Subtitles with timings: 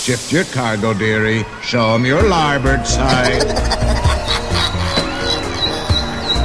[0.00, 1.44] Shift your cargo, dearie.
[1.60, 3.44] Show 'em your larboard side.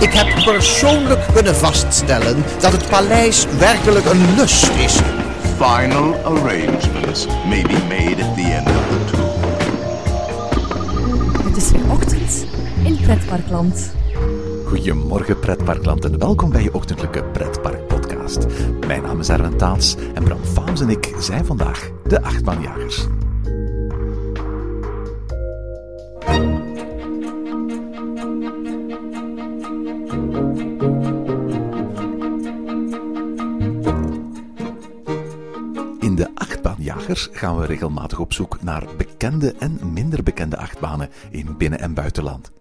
[0.06, 5.00] Ik heb persoonlijk kunnen vaststellen dat het paleis werkelijk een lust is.
[5.58, 9.34] Final arrangements may be made at the end of the tour.
[11.48, 12.46] Het is weer ochtend
[12.84, 13.92] in Pretparkland.
[14.66, 18.46] Goedemorgen pretparkland en welkom bij je ochtendelijke pretpark podcast.
[18.88, 23.08] Mijn naam is Erwin Taats en Bram Faams en ik zijn vandaag de achtbaanjagers.
[37.14, 42.52] Gaan we regelmatig op zoek naar bekende en minder bekende achtbanen in binnen- en buitenland.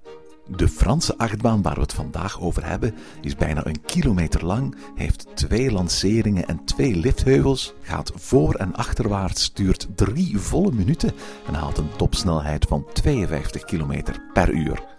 [0.46, 5.26] De Franse achtbaan waar we het vandaag over hebben is bijna een kilometer lang, heeft
[5.34, 11.12] twee lanceringen en twee liftheuvels, gaat voor- en achterwaarts, duurt drie volle minuten
[11.46, 14.93] en haalt een topsnelheid van 52 km per uur.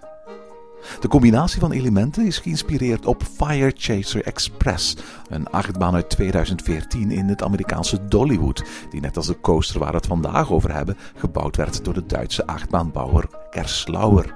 [1.00, 4.96] De combinatie van elementen is geïnspireerd op Fire Chaser Express,
[5.30, 9.96] een achtbaan uit 2014 in het Amerikaanse Dollywood, die net als de coaster waar we
[9.96, 14.34] het vandaag over hebben, gebouwd werd door de Duitse achtbaanbouwer Gerslauer.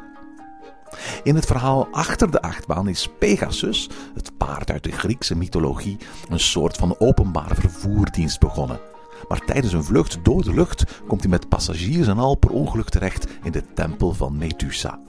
[1.23, 5.97] In het verhaal achter de achtbaan is Pegasus, het paard uit de Griekse mythologie,
[6.29, 8.79] een soort van openbare vervoerdienst begonnen.
[9.27, 12.89] Maar tijdens een vlucht door de lucht komt hij met passagiers en al per ongeluk
[12.89, 14.99] terecht in de tempel van Medusa.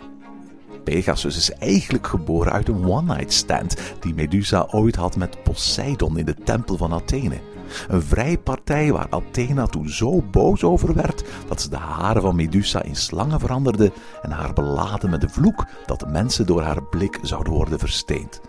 [0.84, 6.24] Pegasus is eigenlijk geboren uit een one-night stand die Medusa ooit had met Poseidon in
[6.24, 7.40] de tempel van Athene.
[7.88, 12.82] Een vrijpartij waar Athena toen zo boos over werd dat ze de haren van Medusa
[12.82, 13.92] in slangen veranderde
[14.22, 18.40] en haar beladen met de vloek dat mensen door haar blik zouden worden versteend.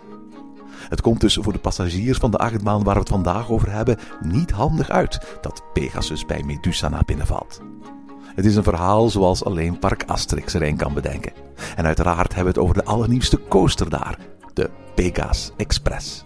[0.88, 3.98] Het komt dus voor de passagiers van de achtbaan waar we het vandaag over hebben
[4.20, 7.60] niet handig uit dat Pegasus bij Medusa naar binnen valt.
[8.34, 11.32] Het is een verhaal zoals alleen Park Asterix er een kan bedenken.
[11.76, 14.18] En uiteraard hebben we het over de allernieuwste coaster daar,
[14.54, 16.24] de Pegasus Express.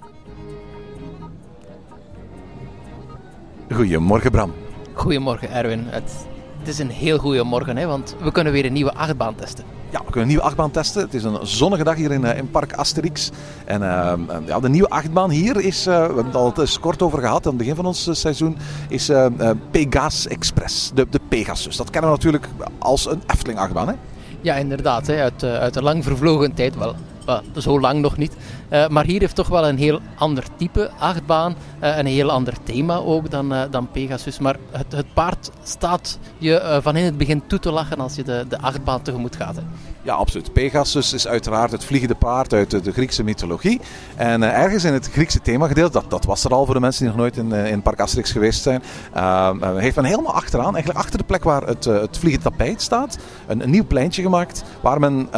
[3.70, 4.52] Goedemorgen Bram.
[4.92, 5.84] Goedemorgen Erwin.
[5.86, 6.26] Het,
[6.58, 9.64] het is een heel goede morgen, hè, want we kunnen weer een nieuwe achtbaan testen.
[9.90, 11.02] Ja, we kunnen een nieuwe achtbaan testen.
[11.02, 13.30] Het is een zonnige dag hier in, eh, in Park Asterix.
[13.64, 14.12] En uh,
[14.46, 17.52] ja, de nieuwe achtbaan hier is, uh, we hebben het al kort over gehad aan
[17.52, 18.56] het begin van ons seizoen,
[18.88, 19.26] is uh,
[19.70, 21.76] Pegasus Express, de, de Pegasus.
[21.76, 22.48] Dat kennen we natuurlijk
[22.78, 23.94] als een Efteling achtbaan, hè?
[24.40, 25.06] Ja, inderdaad.
[25.06, 26.76] Hè, uit, uit een lang vervlogen tijd.
[26.76, 26.94] Wel,
[27.56, 28.36] zo lang nog niet.
[28.70, 31.54] Uh, maar hier heeft toch wel een heel ander type achtbaan.
[31.82, 34.38] Uh, een heel ander thema ook dan, uh, dan Pegasus.
[34.38, 38.22] Maar het, het paard staat je van in het begin toe te lachen als je
[38.22, 39.56] de, de achtbaan tegemoet gaat.
[39.56, 39.62] Hè.
[40.06, 40.52] Ja, absoluut.
[40.52, 43.80] Pegasus is uiteraard het vliegende paard uit de, de Griekse mythologie.
[44.16, 47.10] En ergens in het Griekse themagedeelte, dat, dat was er al voor de mensen die
[47.12, 48.82] nog nooit in, in Park Asterix geweest zijn,
[49.76, 53.70] heeft men helemaal achteraan, eigenlijk achter de plek waar het, het vliegende tapijt staat, een,
[53.70, 55.28] nieuw pleintje gemaakt waar men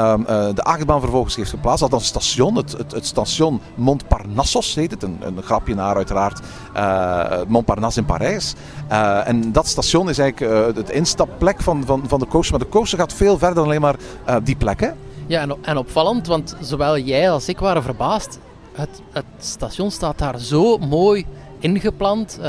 [0.55, 1.81] de achtbaan vervolgens heeft geplaatst.
[1.81, 5.03] Dat was een station, het, het, het station Montparnassos heet het.
[5.03, 6.41] Een, een grapje naar uiteraard
[6.77, 8.55] uh, Montparnasse in Parijs.
[8.91, 12.57] Uh, en dat station is eigenlijk uh, het instapplek van, van, van de coaster.
[12.57, 13.97] Maar de coaster gaat veel verder dan alleen maar
[14.43, 14.95] die plek.
[15.27, 18.39] Ja, en, en opvallend, want zowel jij als ik waren verbaasd.
[18.73, 21.27] Het, het station staat daar zo mooi
[21.59, 22.41] ingeplant,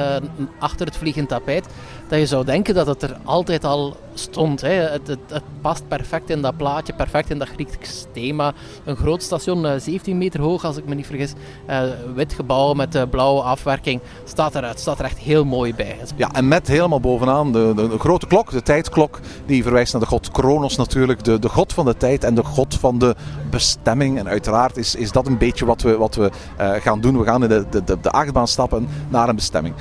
[0.59, 1.67] achter het vliegend tapijt,
[2.07, 4.61] dat je zou denken dat het er altijd al stond.
[4.61, 4.69] Hè.
[4.69, 8.53] Het, het, past perfect in dat plaatje, perfect in dat Grieks thema.
[8.85, 11.33] Een groot station, uh, 17 meter hoog als ik me niet vergis.
[11.69, 11.81] Uh,
[12.15, 14.01] wit gebouw met uh, blauwe afwerking.
[14.23, 15.97] Staat er, het staat er echt heel mooi bij.
[16.15, 19.19] Ja, en met helemaal bovenaan de, de, grote klok, de tijdklok.
[19.45, 21.23] Die verwijst naar de god Kronos natuurlijk.
[21.23, 23.15] De, de god van de tijd en de god van de
[23.49, 24.17] bestemming.
[24.17, 27.17] En uiteraard is, is dat een beetje wat we, wat we gaan doen.
[27.17, 29.75] We gaan in de, de, de, de achtbaan stappen naar een bestemming.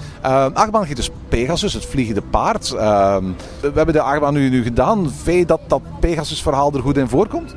[0.53, 2.69] achtbaan heet dus Pegasus, het vliegende paard.
[2.69, 5.11] we hebben de achtbaan nu, nu gedaan.
[5.25, 7.55] Je dat dat Pegasus-verhaal er goed in voorkomt?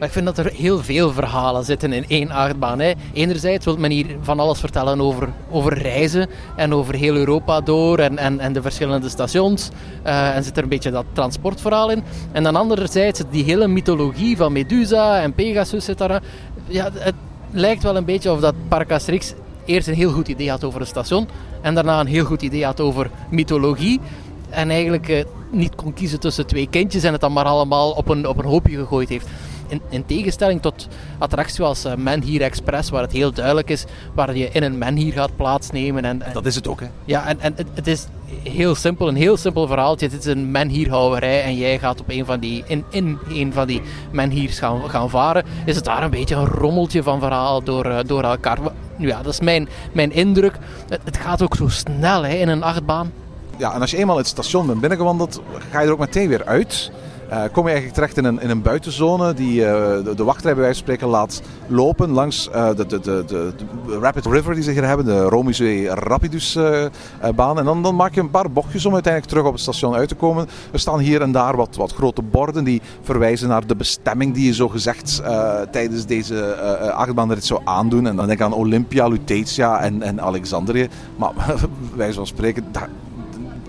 [0.00, 2.80] Ik vind dat er heel veel verhalen zitten in één achtbaan.
[2.80, 2.92] Hè.
[3.12, 7.98] Enerzijds wil men hier van alles vertellen over, over reizen en over heel Europa door
[7.98, 9.70] en, en, en de verschillende stations.
[10.06, 12.02] Uh, en zit er een beetje dat transportverhaal in.
[12.32, 16.22] En dan anderzijds die hele mythologie van Medusa en Pegasus zit daar.
[16.66, 17.14] Ja, het
[17.50, 18.90] lijkt wel een beetje of dat Park
[19.64, 21.28] eerst een heel goed idee had over een station
[21.62, 24.00] en daarna een heel goed idee had over mythologie.
[24.50, 28.08] En eigenlijk uh, niet kon kiezen tussen twee kindjes en het dan maar allemaal op
[28.08, 29.26] een, op een hoopje gegooid heeft.
[29.68, 30.88] In, in tegenstelling tot
[31.18, 35.12] attracties zoals uh, Menhir Express, waar het heel duidelijk is waar je in een menhir
[35.12, 36.04] gaat plaatsnemen.
[36.04, 36.86] En, en, dat is het ook, hè?
[37.04, 38.06] Ja, en, en het, het is
[38.42, 40.06] heel simpel, een heel simpel verhaaltje.
[40.06, 43.66] Het is een menhierhouwerij en jij gaat op een van die, in, in een van
[43.66, 45.44] die menhirs gaan, gaan varen.
[45.64, 48.58] Is het daar een beetje een rommeltje van verhaal door, uh, door elkaar.
[48.98, 50.58] Ja, dat is mijn, mijn indruk.
[50.88, 53.12] Het, het gaat ook zo snel hè, in een achtbaan.
[53.58, 56.44] Ja, en als je eenmaal het station bent binnengewandeld, ga je er ook meteen weer
[56.44, 56.90] uit.
[57.32, 59.66] Uh, kom je eigenlijk terecht in een, in een buitenzone die uh,
[60.04, 63.52] de, de wachtrij bij wijze van spreken laat lopen langs uh, de, de, de, de,
[64.00, 66.58] Rapid River die ze hier hebben, de Romizee Rapidus
[67.34, 67.58] baan.
[67.58, 70.08] En dan, dan maak je een paar bochtjes om uiteindelijk terug op het station uit
[70.08, 70.48] te komen.
[70.72, 74.46] Er staan hier en daar wat, wat grote borden die verwijzen naar de bestemming die
[74.46, 75.22] je zo gezegd
[75.70, 76.54] tijdens deze
[76.94, 78.06] achtbaanrit zou aandoen.
[78.06, 80.88] En dan denk ik aan Olympia, Lutetia en, en Alexandrië.
[81.16, 81.32] Maar
[81.96, 82.88] wijze van spreken, daar,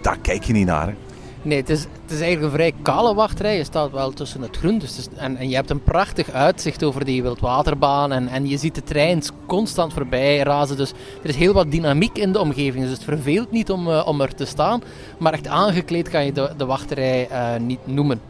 [0.05, 0.87] daar kijk je niet naar.
[0.87, 0.93] Hè.
[1.41, 3.57] Nee, het is, het is eigenlijk een vrij kale wachtrij.
[3.57, 4.77] Je staat wel tussen het groen.
[4.77, 8.11] Dus en, en je hebt een prachtig uitzicht over die wildwaterbaan.
[8.11, 10.77] En, en je ziet de treins constant voorbij razen.
[10.77, 10.91] Dus
[11.23, 12.83] er is heel wat dynamiek in de omgeving.
[12.83, 14.81] Dus het verveelt niet om, uh, om er te staan.
[15.17, 18.21] Maar echt aangekleed kan je de, de wachtrij uh, niet noemen.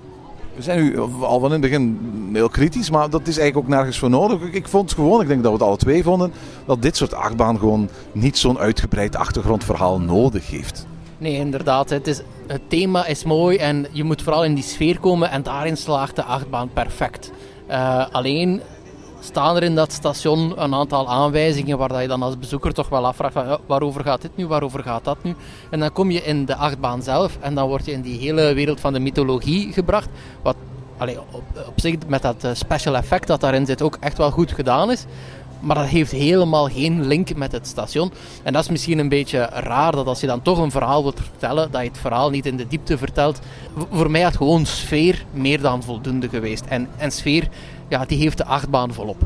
[0.56, 2.00] We zijn nu al van in het begin
[2.34, 4.42] heel kritisch, maar dat is eigenlijk ook nergens voor nodig.
[4.52, 6.32] Ik vond gewoon, ik denk dat we het alle twee vonden,
[6.66, 10.86] dat dit soort achtbaan gewoon niet zo'n uitgebreid achtergrondverhaal nodig heeft.
[11.18, 11.90] Nee, inderdaad.
[11.90, 15.44] Het, is, het thema is mooi en je moet vooral in die sfeer komen en
[15.44, 17.32] daarin slaagt de achtbaan perfect.
[17.70, 18.62] Uh, alleen
[19.20, 23.06] staan er in dat station een aantal aanwijzingen waar je dan als bezoeker toch wel
[23.06, 25.36] afvraagt waarover gaat dit nu, waarover gaat dat nu.
[25.70, 28.54] En dan kom je in de achtbaan zelf en dan word je in die hele
[28.54, 30.10] wereld van de mythologie gebracht.
[30.42, 30.56] Wat
[31.68, 34.92] op zich met dat eh, special effect dat daarin zit ook echt wel goed gedaan
[34.92, 35.06] is.
[35.60, 38.12] Maar dat heeft helemaal geen link met het station.
[38.44, 41.20] En dat is misschien een beetje raar dat als je dan toch een verhaal wilt
[41.20, 43.40] vertellen, dat je het verhaal niet in de diepte vertelt.
[43.92, 46.66] Voor mij had gewoon sfeer meer dan voldoende geweest.
[46.66, 47.48] En, en sfeer,
[47.90, 49.24] ja, die heeft de achtbaan volop.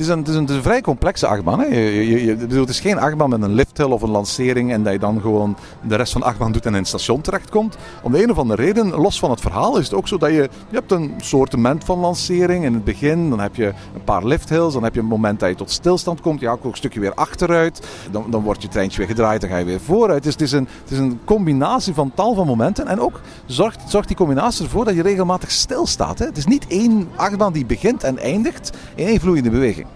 [0.00, 1.60] Het is, een, het, is een, vrij complexe achtbaan.
[1.60, 1.66] Hè?
[1.66, 4.92] Je, je, je, het is geen achtbaan met een lifthill of een lancering en dat
[4.92, 7.76] je dan gewoon de rest van de achtbaan doet en in het station terechtkomt.
[8.02, 10.30] Om de een of andere reden, los van het verhaal, is het ook zo dat
[10.30, 13.30] je, je hebt een soortement van lancering in het begin.
[13.30, 16.20] Dan heb je een paar lifthills, dan heb je een moment dat je tot stilstand
[16.20, 16.40] komt.
[16.40, 17.86] Ja, ook een stukje weer achteruit.
[18.10, 20.22] Dan, dan wordt je treintje weer gedraaid, dan ga je weer vooruit.
[20.22, 22.86] Dus het is een, het is een combinatie van tal van momenten.
[22.86, 26.18] En ook zorgt, zorgt die combinatie ervoor dat je regelmatig stilstaat.
[26.18, 26.24] Hè?
[26.24, 29.86] Het is niet één achtbaan die begint en eindigt in één vloeiende beweging.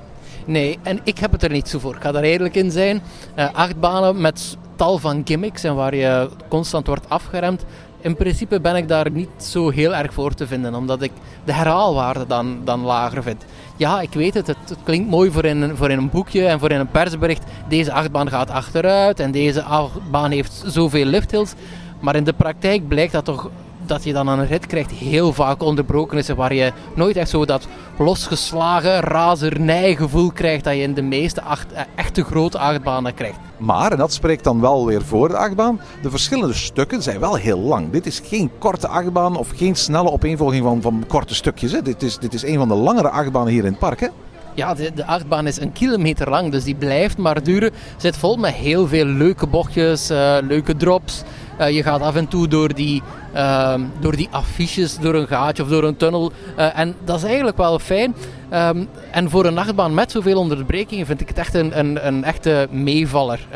[0.44, 1.94] Nee, en ik heb het er niet zo voor.
[1.94, 3.02] Ik ga daar eerlijk in zijn.
[3.38, 7.64] Uh, acht banen met tal van gimmicks en waar je constant wordt afgeremd.
[8.00, 11.10] In principe ben ik daar niet zo heel erg voor te vinden, omdat ik
[11.44, 13.44] de herhaalwaarde dan, dan lager vind.
[13.76, 16.70] Ja, ik weet het, het, klinkt mooi voor in, voor in een boekje en voor
[16.70, 17.44] in een persbericht.
[17.68, 21.52] Deze achtbaan gaat achteruit en deze achtbaan heeft zoveel lifthills.
[22.00, 23.50] Maar in de praktijk blijkt dat toch
[23.88, 26.28] dat je dan een rit krijgt heel vaak onderbroken is.
[26.28, 27.66] Waar je nooit echt zo dat
[27.98, 33.38] losgeslagen razernijgevoel krijgt dat je in de meeste acht, eh, echte grote achtbanen krijgt.
[33.56, 37.34] Maar, en dat spreekt dan wel weer voor de achtbaan, de verschillende stukken zijn wel
[37.34, 37.90] heel lang.
[37.90, 41.72] Dit is geen korte achtbaan of geen snelle opeenvolging van, van korte stukjes.
[41.72, 41.82] Hè.
[41.82, 44.00] Dit, is, dit is een van de langere achtbanen hier in het park.
[44.00, 44.08] Hè.
[44.54, 47.72] Ja, de, de, achtbaan is een kilometer lang, dus die blijft maar duren.
[47.96, 51.22] Zit vol met heel veel leuke bochtjes, uh, leuke drops.
[51.60, 53.02] Uh, je gaat af en toe door die,
[53.34, 56.32] uh, door die affiches, door een gaatje of door een tunnel.
[56.58, 58.14] Uh, en dat is eigenlijk wel fijn.
[58.52, 62.24] Um, en voor een nachtbaan met zoveel onderbrekingen vind ik het echt een, een, een
[62.24, 63.46] echte meevaller.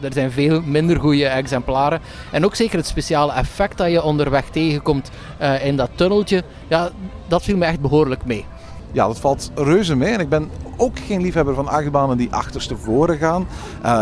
[0.00, 2.00] er zijn veel minder goede exemplaren.
[2.30, 5.10] En ook zeker het speciale effect dat je onderweg tegenkomt
[5.62, 6.42] in dat tunneltje.
[6.68, 6.90] Ja,
[7.28, 8.44] dat viel me echt behoorlijk mee.
[8.92, 10.12] Ja, dat valt reuze mee.
[10.12, 13.46] En ik ben ook geen liefhebber van achtbanen die achterstevoren gaan.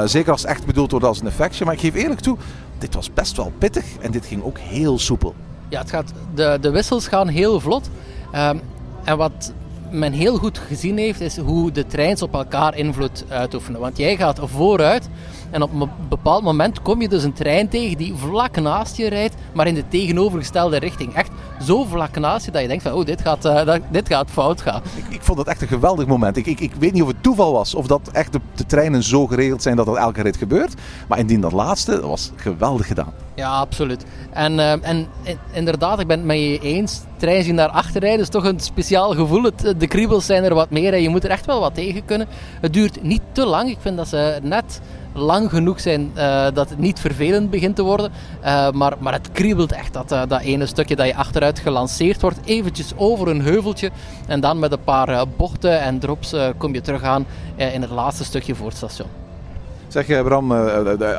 [0.08, 1.64] Zeker als het echt bedoeld wordt als een effectje.
[1.64, 2.37] Maar ik geef eerlijk toe,
[2.79, 5.35] dit was best wel pittig en dit ging ook heel soepel.
[5.69, 7.91] Ja, het gaat, de, de wissels gaan heel vlot.
[8.35, 8.61] Um,
[9.05, 9.52] en wat
[9.91, 13.81] men heel goed gezien heeft, is hoe de treins op elkaar invloed uitoefenen.
[13.81, 15.09] Want jij gaat vooruit
[15.50, 19.09] en op een bepaald moment kom je dus een trein tegen die vlak naast je
[19.09, 21.14] rijdt, maar in de tegenovergestelde richting.
[21.62, 24.61] Zo vlak naast je dat je denkt van, oh, dit gaat, uh, dit gaat fout
[24.61, 24.83] gaan.
[24.97, 26.37] Ik, ik, vond dat echt een geweldig moment.
[26.37, 29.03] Ik, ik, ik weet niet of het toeval was of dat echt de, de treinen
[29.03, 30.75] zo geregeld zijn dat dat elke rit gebeurt.
[31.09, 33.12] Maar indien dat laatste, dat was geweldig gedaan.
[33.35, 34.05] Ja, absoluut.
[34.31, 35.09] En, uh, en
[35.53, 37.00] inderdaad, ik ben het met je eens.
[37.19, 39.43] Trein zien naar achter rijden is toch een speciaal gevoel.
[39.43, 42.05] Het, de kriebels zijn er wat meer en je moet er echt wel wat tegen
[42.05, 42.27] kunnen.
[42.61, 43.71] Het duurt niet te lang.
[43.71, 44.81] Ik vind dat ze net
[45.13, 48.13] lang genoeg zijn uh, dat het niet vervelend begint te worden.
[48.45, 52.39] Uh, maar, maar het kriebelt echt, dat, dat ene stukje dat je achteruit gelanceerd wordt.
[52.45, 53.91] Eventjes over een heuveltje.
[54.27, 58.25] En dan met een paar bochten en drops kom je terug aan in het laatste
[58.25, 59.27] stukje voor het station.
[59.88, 60.49] Zeg je, Bram,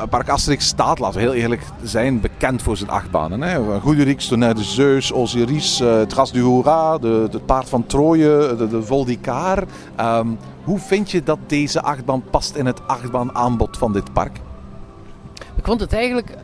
[0.10, 3.42] Park Asterix staat, laten we heel eerlijk zijn, bekend voor zijn achtbanen.
[3.42, 3.80] Hè?
[3.80, 8.68] Goederix, Tonnerre de Zeus, Osiris, het Gras du Hoera, de, het Paard van Troje, de,
[8.68, 9.64] de Vol d'Icar.
[10.00, 14.40] Um, hoe vind je dat deze achtbaan past in het achtbaanaanbod van dit park?
[15.56, 16.38] Ik vond het eigenlijk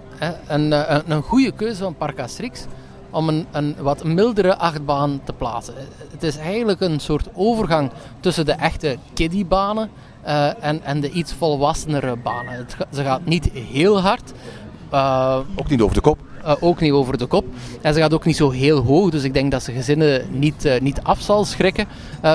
[0.48, 2.65] een, een, een goede keuze van Park Asterix
[3.10, 5.74] om een, een wat mildere achtbaan te plaatsen.
[6.12, 9.89] Het is eigenlijk een soort overgang tussen de echte kiddiebanen
[10.25, 12.53] uh, en, en de iets volwassenere banen.
[12.53, 14.34] Het, ze gaat niet heel hard,
[14.94, 16.20] Uh, ook niet over de kop?
[16.46, 17.46] Uh, ook niet over de kop.
[17.82, 20.65] En ze gaat ook niet zo heel hoog, dus ik denk dat ze gezinnen niet,
[20.65, 21.88] uh, niet af zal schrikken.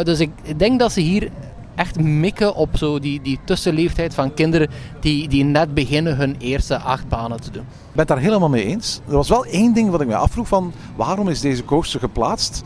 [0.03, 1.31] dus ik, ik denk dat ze hier
[1.75, 4.69] echt mikken op zo die, die tussenleeftijd van kinderen
[5.01, 7.63] die, die net beginnen hun eerste acht banen te doen.
[7.63, 9.01] Ik ben het daar helemaal mee eens.
[9.09, 12.63] Er was wel één ding wat ik me afvroeg van waarom is deze coaster geplaatst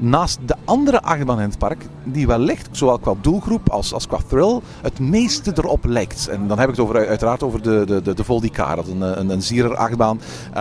[0.00, 4.18] naast de andere achtbaan in het park, die wellicht, zowel qua doelgroep als, als qua
[4.28, 6.28] thrill, het meeste erop lijkt.
[6.28, 9.00] En dan heb ik het over, uiteraard over de, de, de, de Voldicar, dat een,
[9.00, 10.20] een, een zierer achtbaan.
[10.54, 10.58] Uh,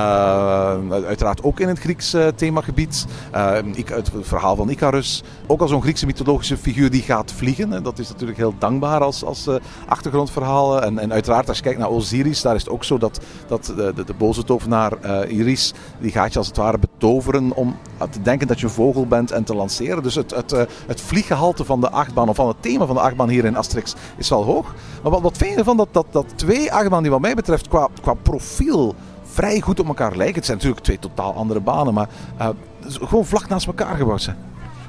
[1.05, 3.05] uiteraard ook in het Grieks uh, themagebied.
[3.35, 3.51] Uh,
[3.85, 5.23] het verhaal van Icarus.
[5.47, 7.83] Ook al zo'n Griekse mythologische figuur die gaat vliegen.
[7.83, 9.47] Dat is natuurlijk heel dankbaar als, als
[9.87, 10.81] achtergrondverhaal.
[10.81, 13.65] En, en uiteraard, als je kijkt naar Osiris, daar is het ook zo dat, dat
[13.65, 17.77] de, de, de boze tovenaar Iris, die gaat je als het ware betoveren om
[18.09, 20.03] te denken dat je een vogel bent en te lanceren.
[20.03, 23.01] Dus het, het, eh, het vlieggehalte van de achtbaan, of van het thema van de
[23.01, 24.73] achtbaan hier in Asterix, is wel hoog.
[25.03, 27.67] Maar wat, wat vind je ervan dat, dat, dat twee achtbanen die wat mij betreft
[27.67, 30.35] qua, qua profiel vrij goed op elkaar lijken.
[30.35, 32.09] Het zijn natuurlijk twee totaal andere banen, maar
[32.39, 32.49] uh,
[32.81, 34.37] gewoon vlak naast elkaar gebouwd zijn.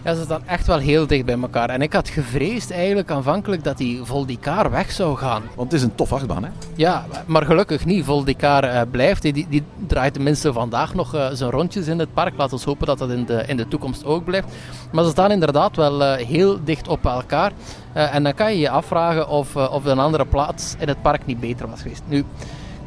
[0.04, 1.70] Ja, ze staan echt wel heel dicht bij elkaar.
[1.70, 5.42] En ik had gevreesd eigenlijk aanvankelijk dat die Voldicar weg zou gaan.
[5.54, 6.50] Want het is een tof achtbaan, hè?
[6.74, 8.04] Ja, maar gelukkig niet.
[8.04, 9.22] Voldicar uh, blijft.
[9.22, 12.34] Die, die draait tenminste vandaag nog uh, zijn rondjes in het park.
[12.36, 14.48] Laten we hopen dat dat in de, in de toekomst ook blijft.
[14.92, 17.52] Maar ze staan inderdaad wel uh, heel dicht op elkaar.
[17.92, 21.40] en dan kan je je afvragen of, of een andere plaats in het park niet
[21.40, 22.02] beter was geweest.
[22.08, 22.24] Nu,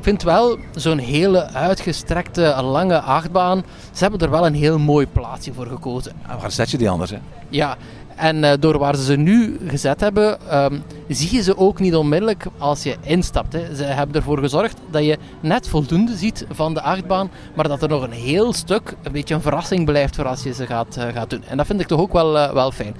[0.03, 3.63] vind wel zo'n hele uitgestrekte, lange achtbaan.
[3.91, 6.12] Ze hebben er wel een heel mooi plaatsje voor gekozen.
[6.27, 7.12] En waar zet je die anders?
[7.12, 7.17] Hè?
[7.50, 7.77] Ja,
[8.15, 11.96] en uh, door waar ze ze nu gezet hebben, um, zie je ze ook niet
[11.96, 13.53] onmiddellijk als je instapt.
[13.53, 13.75] Hè.
[13.75, 17.89] Ze hebben ervoor gezorgd dat je net voldoende ziet van de achtbaan, maar dat er
[17.89, 21.03] nog een heel stuk een beetje een verrassing blijft voor als je ze gaat, uh,
[21.13, 21.43] gaat doen.
[21.48, 22.96] En dat vind ik toch ook wel, uh, wel fijn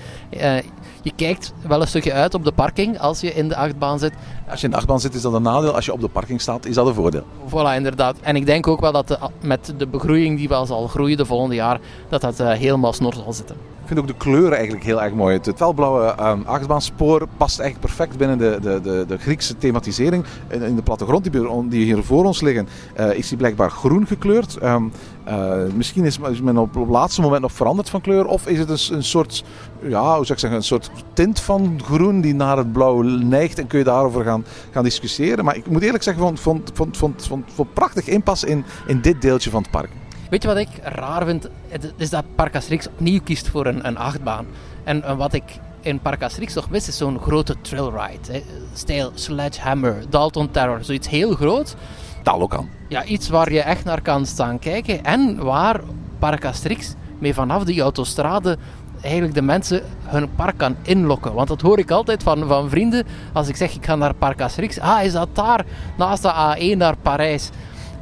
[1.04, 4.14] je kijkt wel een stukje uit op de parking als je in de achtbaan zit.
[4.50, 6.42] Als je in de achtbaan zit is dat een nadeel, als je op de parking
[6.42, 7.24] staat is dat een voordeel.
[7.50, 8.18] Voilà, inderdaad.
[8.22, 11.26] En ik denk ook wel dat de, met de begroeiing die wel zal groeien de
[11.26, 11.80] volgende jaar,
[12.10, 13.73] dat dat helemaal snor zal zitten.
[13.84, 15.36] Ik vind ook de kleuren eigenlijk heel erg mooi.
[15.36, 20.26] Het felblauwe um, achtbaanspoor past eigenlijk perfect binnen de, de, de, de Griekse thematisering.
[20.48, 22.68] In, in de plattegrond die, die, hier voor ons liggen,
[23.00, 24.64] uh, is die blijkbaar groen gekleurd.
[24.64, 24.92] Um,
[25.28, 28.26] uh, misschien is men op het laatste moment nog veranderd van kleur.
[28.26, 29.44] Of is het een, een soort,
[29.82, 33.60] ja, hoe zou ik zeggen, een soort tint van groen die naar het blauw neigt.
[33.60, 35.46] En kun je daarover gaan, gaan discussiëren.
[35.46, 39.02] Maar ik moet eerlijk zeggen, vond, vond, vond, vond, vond, vond prachtig inpas in, in
[39.02, 39.90] dit deeltje van het park.
[40.34, 41.50] Weet je wat ik raar vind?
[41.68, 44.46] Het is dat Park Asterix opnieuw kiest voor een, een achtbaan.
[44.84, 45.44] En, en wat ik
[45.82, 48.32] in Park Asterix nog mis is zo'n grote trailride.
[48.32, 48.44] Hè.
[48.74, 51.76] Stijl Sledgehammer, Dalton Terror, zoiets heel groot.
[52.24, 52.70] Talokan.
[52.88, 55.04] Ja, iets waar je echt naar kan staan kijken.
[55.04, 55.82] En waar
[56.20, 58.58] Park Asterix mee vanaf die autostrade
[59.02, 61.34] eigenlijk de mensen hun park kan inlokken.
[61.34, 63.06] Want dat hoor ik altijd van, van vrienden.
[63.34, 64.80] Als ik zeg ik ga naar Parc Asterix.
[64.80, 65.66] Ah, is dat daar
[65.98, 67.50] naast de A1 naar Parijs?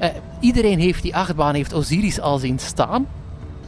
[0.02, 3.08] Eh, iedereen heeft die achtbaan, heeft Osiris al zien staan.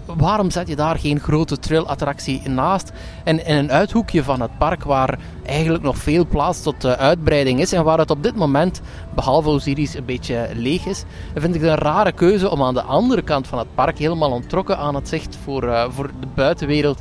[0.06, 2.92] Waarom zet je daar geen grote trillattractie naast?
[3.24, 7.74] En in een uithoekje van het park waar eigenlijk nog veel plaats tot uitbreiding is
[7.74, 8.82] en waar het op dit moment,
[9.16, 11.04] behalve Osiris, een beetje leeg is,
[11.36, 14.32] vind ik het een rare keuze om aan de andere kant van het park, helemaal
[14.32, 17.00] ontrokken aan het zicht voor, uh, voor de buitenwereld,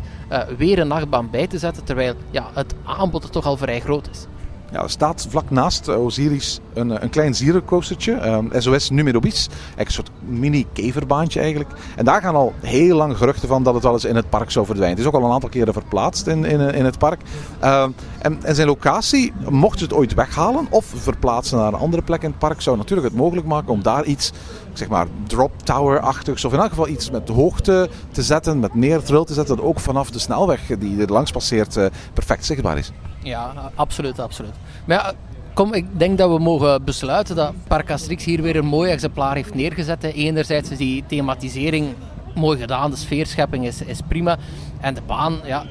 [0.56, 4.08] weer een nachtbaan bij te zetten, terwijl ja, het aanbod er toch al vrij groot
[4.10, 4.26] is.
[4.72, 9.20] Ja, er staat vlak naast eh, Osiris een, eh, een klein zierencoastertje, ehm, SOS Numero
[9.20, 9.48] Bis.
[9.48, 11.70] Eigenlijk een soort mini-keverbaantje eigenlijk.
[11.96, 14.50] En daar gaan al heel lang geruchten van dat het wel eens in het park
[14.50, 14.96] zou verdwijnen.
[14.98, 17.20] Het is ook al een aantal keren verplaatst in, in, in het park.
[17.64, 17.86] Uh,
[18.18, 22.22] en, en zijn locatie, mochten ze het ooit weghalen of verplaatsen naar een andere plek
[22.22, 24.32] in het park, zou natuurlijk het mogelijk maken om daar iets
[24.72, 29.02] zeg maar drop tower-achtigs, of in elk geval iets met hoogte te zetten, met meer
[29.02, 32.78] thrill te zetten, dat ook vanaf de snelweg die er langs passeert uh, perfect zichtbaar
[32.78, 32.92] is.
[33.22, 34.54] Ja, absoluut, absoluut.
[34.84, 35.12] Maar ja,
[35.54, 39.34] kom, ik denk dat we mogen besluiten dat Park Asterix hier weer een mooi exemplaar
[39.34, 40.02] heeft neergezet.
[40.02, 41.94] Enerzijds is die thematisering
[42.34, 44.38] mooi gedaan, de sfeerschepping is, is prima.
[44.80, 45.64] En de baan, ja,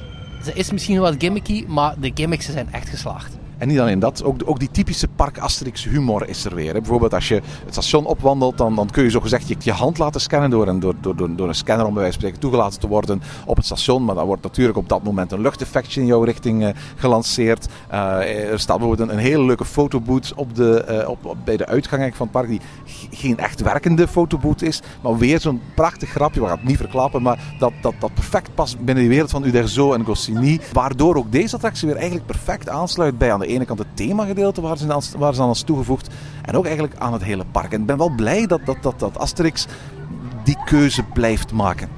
[0.44, 3.40] ze is misschien wat gimmicky, maar de gimmicks zijn echt geslaagd.
[3.62, 6.72] En niet alleen dat, ook, ook die typische Park Asterix humor is er weer.
[6.72, 9.98] Bijvoorbeeld als je het station opwandelt, dan, dan kun je zo gezegd je, je hand
[9.98, 12.80] laten scannen door een, door, door, door een scanner om bij wijze van spreken toegelaten
[12.80, 14.04] te worden op het station.
[14.04, 17.68] Maar dan wordt natuurlijk op dat moment een luchteffectje in jouw richting uh, gelanceerd.
[17.92, 21.66] Uh, er staat bijvoorbeeld een, een, hele leuke fotoboot op de, uh, op, bij de
[21.66, 22.60] uitgang van het park, die
[23.10, 24.82] geen echt werkende fotoboot is.
[25.02, 28.54] Maar weer zo'n prachtig grapje, we gaan het niet verklappen, maar dat, dat, dat perfect
[28.54, 30.60] past binnen die wereld van Uderzo en Goscinny.
[30.72, 34.60] Waardoor ook deze attractie weer eigenlijk perfect aansluit bij aan de ene kant het themagedeelte
[34.60, 36.08] waar ze, aan, waar ze is toegevoegd.
[36.42, 37.72] En ook eigenlijk aan het hele park.
[37.72, 39.66] En ik ben wel blij dat, dat, dat, dat Asterix
[40.44, 41.88] die keuze blijft maken.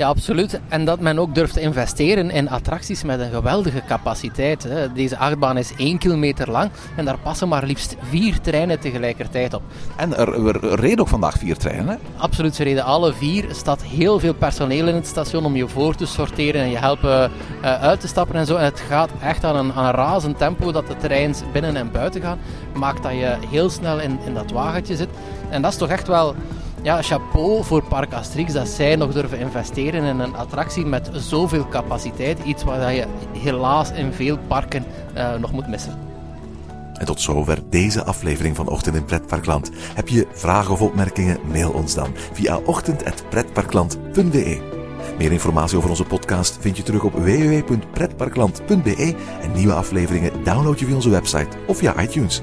[0.00, 0.60] Ja, absoluut.
[0.68, 4.62] En dat men ook durft te investeren in attracties met een geweldige capaciteit.
[4.62, 4.92] Hè.
[4.92, 9.62] Deze achtbaan is 1 kilometer lang en daar passen maar liefst vier treinen tegelijkertijd op.
[9.96, 11.98] En er, er reden ook vandaag vier treinen?
[12.16, 13.48] Absoluut, ze reden alle vier.
[13.48, 16.78] Er staat heel veel personeel in het station om je voor te sorteren en je
[16.78, 17.30] helpen
[17.62, 18.56] uh, uit te stappen en zo.
[18.56, 21.90] En het gaat echt aan een, aan een razend tempo dat de treins binnen en
[21.90, 22.38] buiten gaan.
[22.74, 25.08] Maakt dat je heel snel in, in dat wagentje zit.
[25.48, 26.34] En dat is toch echt wel
[26.82, 31.68] ja, chapeau voor Park Asterix dat zij nog durven investeren in een attractie met zoveel
[31.68, 32.38] capaciteit.
[32.44, 33.06] Iets waar je
[33.38, 34.84] helaas in veel parken
[35.16, 35.98] uh, nog moet missen.
[36.94, 39.70] En tot zover deze aflevering van Ochtend in Pretparkland.
[39.94, 41.38] Heb je vragen of opmerkingen?
[41.52, 44.78] Mail ons dan via ochtend.pretparkland.be.
[45.18, 50.86] Meer informatie over onze podcast vind je terug op www.pretparkland.be en nieuwe afleveringen download je
[50.86, 52.42] via onze website of via iTunes.